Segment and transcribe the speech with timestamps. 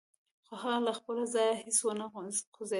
[0.45, 2.65] خو هغه له خپل ځايه هېڅ و نه خوځېده.